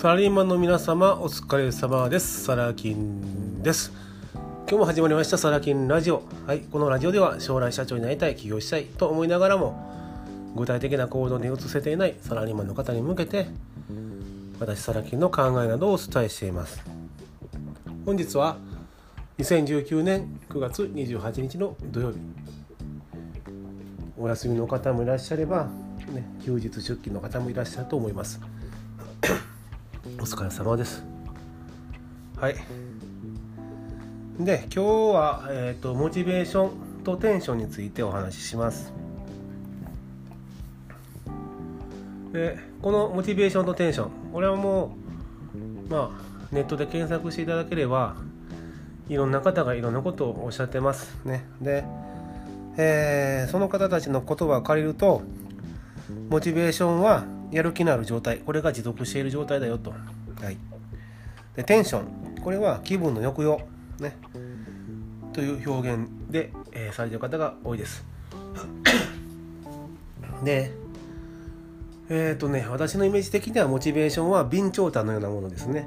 [0.00, 2.44] サラリーマンの皆様お疲れ様です。
[2.44, 3.92] サラ金です。
[4.32, 5.36] 今日も始まりました。
[5.36, 6.22] サラ金ラジオ。
[6.46, 9.76] はいこのラジオでは将来社長になりたい起業したいと思いながらも
[10.56, 13.48] 具体的な行動に移せていないサラリーマンの方に向けて
[14.58, 16.82] 私サラ金の考えなどをお伝えしています。
[18.06, 18.56] 本日は
[19.36, 22.16] 2019年9月28日の土曜日。
[24.18, 25.68] お休みの方もいらっしゃれば、
[26.14, 28.40] ね、休日出勤の方もいらっしゃると思います。
[30.20, 31.02] お疲れ様です。
[32.36, 32.56] はい。
[34.38, 34.82] で今日
[35.14, 38.92] は、えーと、モチベーションとテンションについてお話しします。
[42.34, 44.94] でこのモチベーションとテンションこれはも
[45.88, 48.14] うまあネットで検索していただければ
[49.08, 51.16] いろんな方がいろんなことをおっしゃってます。
[51.24, 51.46] ね。
[51.62, 51.82] で、
[52.76, 55.22] えー、その方たちの言葉を借りると
[56.28, 59.96] モチベーションはやる気のある状態これが持続している状態だよと、は
[60.50, 60.56] い、
[61.56, 62.20] でテンション。
[62.42, 63.60] これは気分の抑揚。
[63.98, 64.16] ね。
[65.32, 68.04] という表現で、えー、されてる方が多いです。
[70.44, 70.72] で
[72.08, 75.86] えっ、ー、とね私のイメージ的にはモチベーションは備長炭のようなものですね。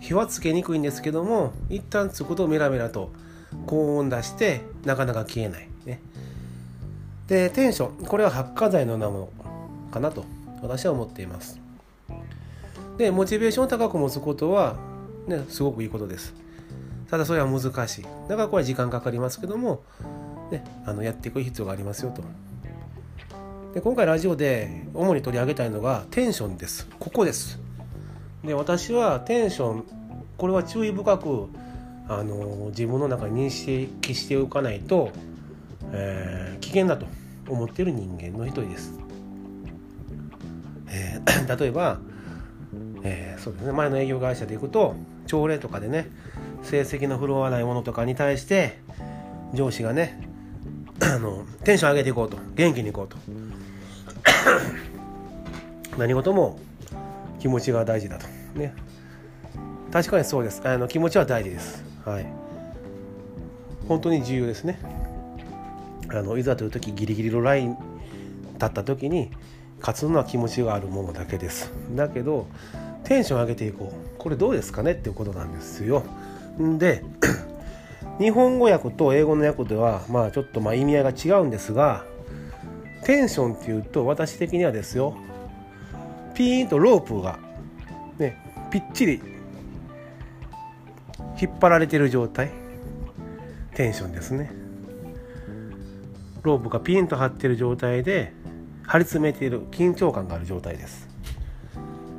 [0.00, 3.10] 火はつけにくいんですけども一旦つくとメラメラと
[3.66, 5.68] 高温出してなかなか消えない。
[5.84, 6.00] ね。
[7.26, 8.06] でテンション。
[8.06, 9.28] これは発火剤のようなもの
[9.90, 10.24] かなと。
[10.64, 11.60] 私は思っています。
[12.96, 14.76] でモチベーションを高く持つことは
[15.26, 16.34] ねすごくいいことです。
[17.10, 18.02] ただそれは難しい。
[18.28, 19.82] だからこれは時間かかりますけども、
[20.50, 22.22] ね、あのやっていく必要がありますよと。
[23.74, 26.88] で今回ラジオで主に取り上げたいのがテンションです。
[26.98, 27.60] ここです。
[28.42, 29.84] で私はテンション
[30.36, 31.48] これは注意深く
[32.08, 35.10] あの自分の中に認識しておかないと、
[35.92, 37.06] えー、危険だと
[37.48, 38.98] 思っている人間の一人です、
[41.58, 41.98] 例えば、
[43.02, 43.72] えー、そうですね。
[43.72, 44.94] 前の営業会社で行くと
[45.26, 46.10] 朝礼とかでね
[46.62, 48.78] 成績の振るわないものとかに対して
[49.52, 50.28] 上司がね
[51.00, 52.36] あのテンション上げていこうと。
[52.54, 53.16] 元気にいこうと。
[55.98, 56.58] 何事も
[57.40, 58.26] 気持ちが大事だと。
[58.58, 58.74] ね。
[59.92, 60.60] 確かにそうです。
[60.64, 61.84] あの気持ちは大事です。
[62.04, 62.26] はい。
[63.88, 64.78] 本当に重要ですね。
[66.08, 67.76] あのいざという時ギリギリのライン
[68.54, 69.30] 立った時に
[69.84, 71.70] 勝つのは気持ちがあるものだけです。
[71.94, 72.46] だけど
[73.04, 74.18] テンション上げていこう。
[74.18, 76.02] これどうですかねっていうことなんですよ。
[76.78, 77.04] で
[78.18, 82.06] 日本語訳と英語の訳ではまあちょっとまあ意味合いが違うんですが
[83.04, 85.18] テンションっていうと私的にはですよ。
[86.32, 87.38] ピーンとロープが
[88.18, 88.38] ね
[88.70, 89.20] ぴっちり
[91.38, 92.50] 引っ張られてる状態。
[93.74, 94.50] テンションですね。
[96.42, 98.32] ロープがピンと張ってる状態で
[98.86, 101.08] 張り詰めている緊張感がある状態です。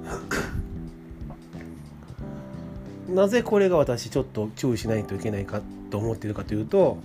[3.10, 6.98] なぜこれが私ちょっと注意しないといけないかと思っているかというと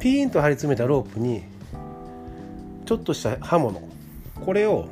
[0.00, 1.42] ピーンと張り詰めたロープに
[2.84, 3.80] ちょっとした刃物
[4.44, 4.88] これを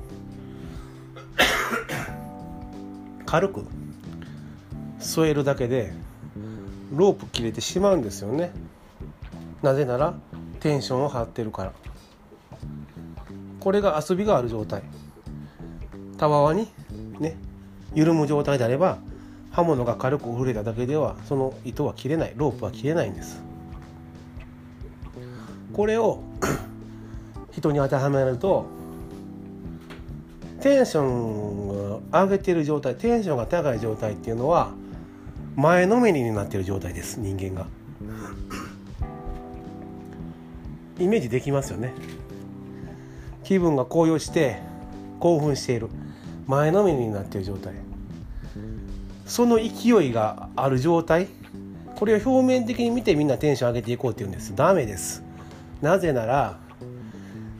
[3.26, 3.64] 軽く
[5.00, 5.92] 添えるだけで
[6.92, 8.52] ロープ切れてしまうんですよね。
[9.62, 10.14] なぜなら
[10.60, 11.72] テンションを張ってるから。
[13.64, 14.82] これが遊びがある状態。
[16.18, 16.68] たわわに
[17.18, 17.34] ね
[17.94, 18.98] 緩む状態であれば
[19.50, 23.42] 刃物が軽く触れただけではその糸は切れないロープは切れないんです。
[25.72, 26.20] これを
[27.52, 28.66] 人に当てはめると
[30.60, 34.72] テンションを上げてる状態テンションが高い状態っていうのは
[35.56, 37.66] 前のめりになってる状態です人間が。
[40.98, 41.92] イメージできますよね。
[43.44, 44.58] 気分が高揚して
[45.20, 45.88] 興奮している。
[46.46, 47.74] 前のめりになっている状態。
[49.26, 51.28] その勢いがある状態。
[51.96, 54.54] これを表面的に見てみんなテンション上げていこうって言うんです。
[54.54, 55.22] ダメです。
[55.80, 56.58] なぜなら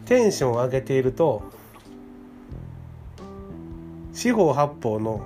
[0.06, 1.43] テンションを上げていると
[4.12, 5.23] 四方八方の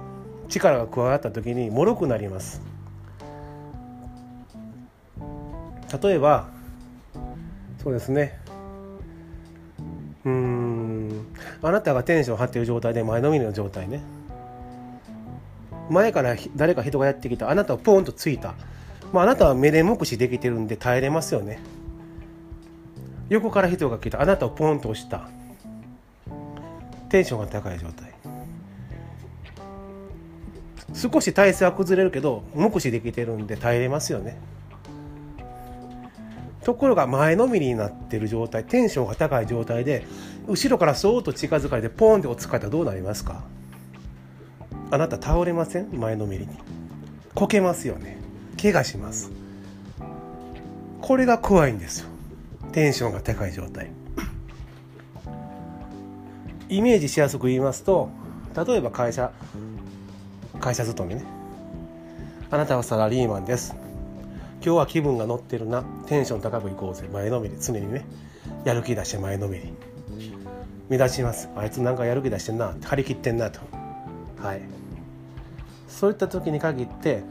[0.49, 2.63] 力が加わった時に脆くなります。
[6.03, 6.49] 例えば
[7.83, 8.39] そうですね。
[10.29, 11.27] うん。
[11.63, 14.03] あなたがテンション張ってる状態で前のめりの状態ね。
[15.91, 17.51] 前から誰か人がやってきた。
[17.51, 18.55] あなたをポンとついた、
[19.13, 21.61] まあ、あなたは目で目視できてるんで耐えれますよね。
[23.31, 24.21] 横から人が来た。
[24.21, 25.29] あなたをポンと押した。
[27.09, 28.13] テンションが高い状態。
[30.95, 34.39] 少し体勢は崩れるけど目視できてるんで耐えれますよね。
[36.69, 40.07] ところが前のめりになってる状態テンションが高い状態で
[40.47, 43.43] 後ろからそーっと近づかれてポンっておつかれたらどうなりますか？
[44.91, 45.99] あなた倒れません？
[45.99, 46.51] 前のめりに。
[47.35, 48.19] こけますよね。
[48.61, 49.31] 怪我します。
[51.01, 52.09] これが怖いんですよ。
[52.73, 53.91] テンションが高い状態。
[56.69, 58.11] イメージしやすく言いますと
[58.55, 59.33] 例えば会社
[60.61, 61.25] 会社勤めね。
[62.51, 63.75] あなたはサラリーマンです。
[64.61, 65.83] 今日は気分が乗ってるな。
[66.07, 67.09] テンション高くいこうぜ。
[67.13, 67.57] 前のめり。
[67.61, 68.05] 常にね。
[68.65, 69.73] やる気出して前のめり。
[70.89, 71.49] 目立ちます。
[71.57, 72.75] あいつなんかやる気出してんな。
[72.83, 73.61] 張り切ってんなと。
[74.43, 74.61] はい。
[75.89, 77.23] そういった時に限って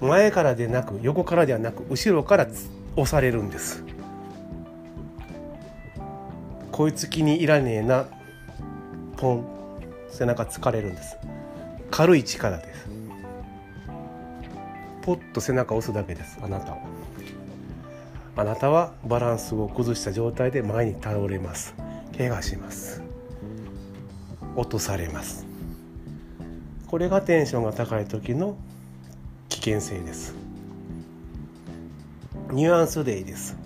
[0.00, 2.46] 前からでなく横からではなく後ろから
[2.96, 3.84] 押されるんです。
[6.72, 8.06] こいつ気に入らねえな。
[9.16, 9.46] ポン。
[10.10, 11.16] 背中疲れるんです。
[11.90, 12.95] 軽い力です。
[15.06, 16.36] ポッと背中を押すだけです。
[16.42, 16.78] あなたは
[18.34, 21.76] あなたはバランスを崩した状態で前に倒れます。
[22.18, 23.02] 怪我します。
[24.56, 25.46] 落とされます。
[26.88, 28.56] これがテンションが高い時の
[29.48, 30.34] 危険性です。
[32.50, 33.56] ニュアンスでいいです。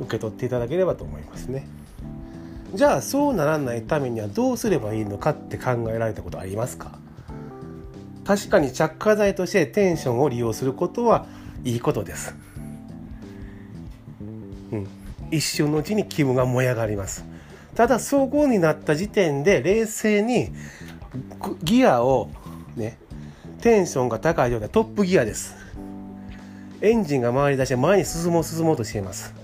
[0.00, 1.68] 受け取っていただければと思いますね。
[2.74, 6.98] じゃあそうならないためにはどうすればいいのかって考えられたことありますか？
[8.26, 11.26] 確かに着火剤としてテンションを利用することは
[11.64, 12.34] いいことです、
[14.72, 14.88] うん、
[15.30, 17.24] 一瞬のうちに気分が燃え上がります。
[17.74, 20.48] ただ走行になった時点で冷静に
[21.62, 22.30] ギアを
[22.74, 22.98] ね
[23.60, 25.54] テンションが高い状態トップギアです。
[26.80, 29.34] エンジンが回り出して前に進もう進もうとしています。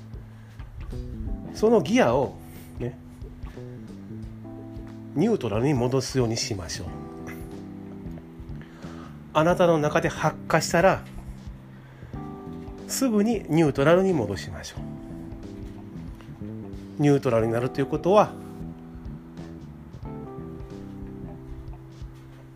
[1.54, 2.34] そのギアを
[2.78, 2.98] ね
[5.14, 7.01] ニュートラルに戻すようにしましょう。
[9.34, 11.02] あなたの中で発火したら
[12.86, 17.02] すぐにニュートラルに戻しましょう。
[17.02, 18.30] ニュートラルになるということは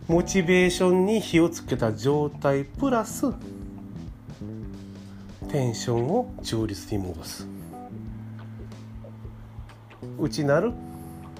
[0.07, 3.33] モチベーションに火をつけた状態プラス
[5.49, 7.47] テンションを中立に戻す。
[10.19, 10.71] 内なる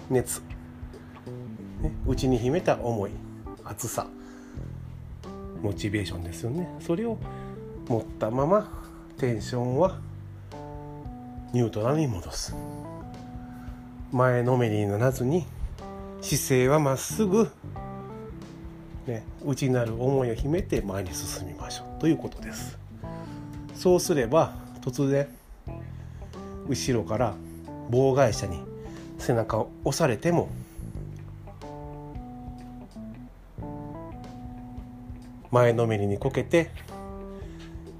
[0.09, 0.41] 熱、
[2.05, 3.11] 内に秘めた思い
[3.63, 4.07] 熱さ。
[5.61, 6.67] モチベーションですよね。
[6.79, 7.17] それを
[7.87, 8.69] 持ったまま
[9.17, 9.99] テンションは
[11.53, 12.55] ニュートラルに戻す。
[14.11, 15.45] 前のめりにならずに
[16.21, 17.49] 姿勢はまっすぐ
[19.07, 22.01] ね、内なる思いを秘めて前に進みましょう。
[22.01, 22.77] ということです。
[23.73, 25.27] そうすれば突然
[26.67, 27.33] 後ろから
[27.89, 28.59] 妨害者に
[29.17, 30.49] 背中を押されても
[35.51, 36.71] 前のめりにこけて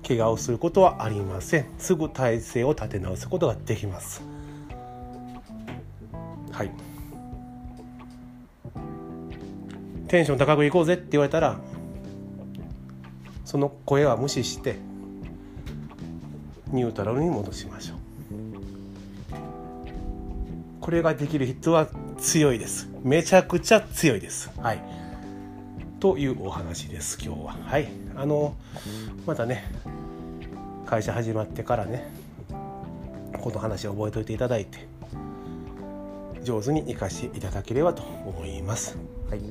[0.08, 1.66] 怪我をすることはありません。
[1.78, 4.22] すぐ体勢を立て直すことができます。
[6.52, 6.72] はい。
[10.08, 11.60] テンション高くいこうぜって言われたら
[13.44, 14.78] その声は無視して
[16.72, 17.98] ニュートラルに戻しましょう。
[20.80, 22.90] これができる人は強いです。
[23.04, 24.50] めちゃくちゃ強いです。
[24.58, 25.07] はい。
[26.00, 28.56] というお話です今日ははいあの
[29.26, 29.66] またね
[30.86, 32.08] 会社始まってからね
[33.42, 34.88] この話を覚えておいていただいて
[36.44, 38.98] 上手に生かしていただければと思います。
[39.30, 39.42] はい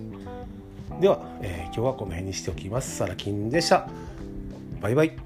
[1.01, 2.97] では、えー、今日はこの辺にしておきます。
[2.97, 3.89] サラキンでした。
[4.81, 5.26] バイバイ。